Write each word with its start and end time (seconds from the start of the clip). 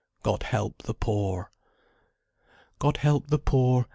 God 0.23 0.41
help 0.41 0.81
the 0.81 0.95
poor! 0.95 1.51
God 2.79 2.97
help 2.97 3.27
the 3.27 3.37
poor! 3.37 3.85